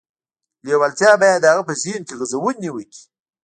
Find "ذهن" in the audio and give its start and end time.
1.81-2.01